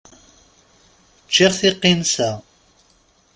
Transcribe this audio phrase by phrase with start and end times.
[1.27, 2.29] Ččiɣ tiqinsa.